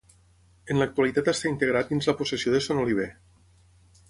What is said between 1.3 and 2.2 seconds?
està integrat dins la